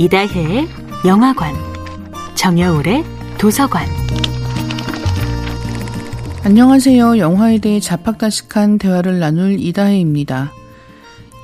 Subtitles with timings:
[0.00, 0.68] 이다혜의
[1.06, 1.52] 영화관,
[2.36, 3.04] 정여울의
[3.36, 3.84] 도서관.
[6.44, 7.18] 안녕하세요.
[7.18, 10.52] 영화에 대해 자팍다식한 대화를 나눌 이다혜입니다.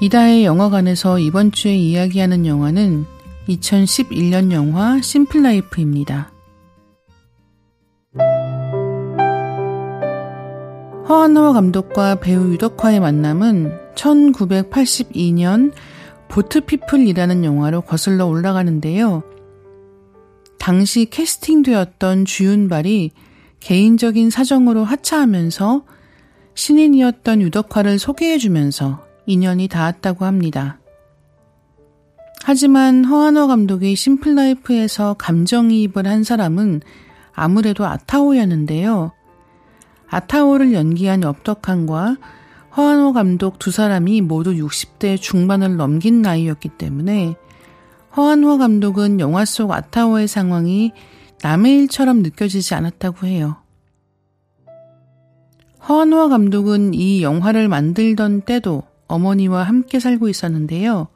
[0.00, 3.06] 이다혜 영화관에서 이번 주에 이야기하는 영화는
[3.48, 6.30] 2011년 영화 심플라이프입니다.
[11.08, 15.72] 허한호 감독과 배우 유덕화의 만남은 1982년
[16.34, 19.22] 보트피플이라는 영화로 거슬러 올라가는데요.
[20.58, 23.12] 당시 캐스팅되었던 주윤발이
[23.60, 25.84] 개인적인 사정으로 하차하면서
[26.54, 30.80] 신인이었던 유덕화를 소개해주면서 인연이 닿았다고 합니다.
[32.42, 36.80] 하지만 허한호 감독이 심플라이프에서 감정이입을 한 사람은
[37.32, 39.12] 아무래도 아타오였는데요.
[40.08, 42.16] 아타오를 연기한 엽덕한과
[42.76, 47.36] 허한호 감독 두 사람이 모두 60대 중반을 넘긴 나이였기 때문에
[48.16, 50.92] 허한호 감독은 영화 속 아타오의 상황이
[51.42, 53.56] 남의 일처럼 느껴지지 않았다고 해요.
[55.88, 61.08] 허한호 감독은 이 영화를 만들던 때도 어머니와 함께 살고 있었는데요.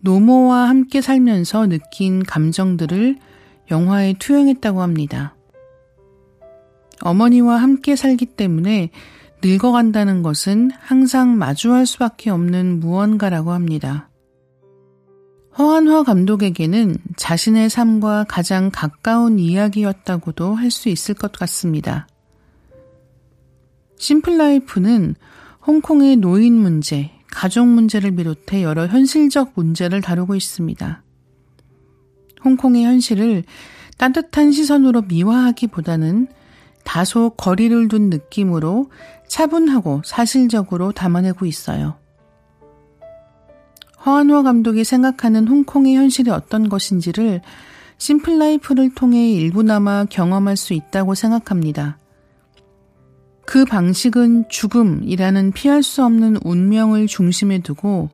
[0.00, 3.18] 노모와 함께 살면서 느낀 감정들을
[3.70, 5.34] 영화에 투영했다고 합니다.
[7.02, 8.90] 어머니와 함께 살기 때문에
[9.42, 14.10] 늙어간다는 것은 항상 마주할 수밖에 없는 무언가라고 합니다.
[15.58, 22.06] 허한화 감독에게는 자신의 삶과 가장 가까운 이야기였다고도 할 수 있을 것 같습니다.
[23.98, 25.14] 심플라이프는
[25.66, 31.02] 홍콩의 노인 문제, 가족 문제를 비롯해 여러 현실적 문제를 다루고 있습니다.
[32.44, 33.44] 홍콩의 현실을
[33.98, 36.28] 따뜻한 시선으로 미화하기보다는
[36.90, 38.90] 다소 거리를 둔 느낌으로
[39.28, 41.94] 차분하고 사실적으로 담아내고 있어요.
[44.04, 47.42] 허한호 감독이 생각하는 홍콩의 현실이 어떤 것인지를
[47.98, 51.96] 심플라이프를 통해 일부나마 경험할 수 있다고 생각합니다.
[53.46, 58.08] 그 방식은 죽음이라는 피할 수 없는 운명을 중심에 두고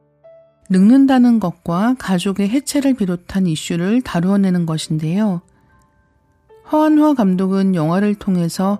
[0.68, 5.40] 늙는다는 것과 가족의 해체를 비롯한 이슈를 다루어내는 것인데요.
[6.70, 8.78] 허한화 감독은 영화를 통해서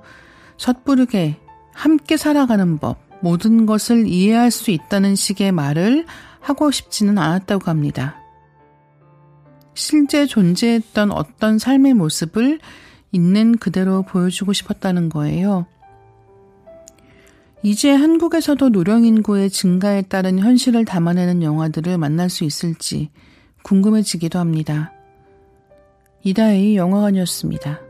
[0.58, 1.36] 섣부르게
[1.72, 6.06] 함께 살아가는 법, 모든 것을 이해할 수 있다는 식의 말을
[6.40, 8.16] 하고 싶지는 않았다고 합니다.
[9.74, 12.60] 실제 존재했던 어떤 삶의 모습을
[13.12, 15.66] 있는 그대로 보여주고 싶었다는 거예요.
[17.62, 23.10] 이제 한국에서도 노령인구의 증가에 따른 현실을 담아내는 영화들을 만날 수 있을지
[23.62, 24.92] 궁금해지기도 합니다.
[26.26, 27.85] 이다의 영화관이었습니다.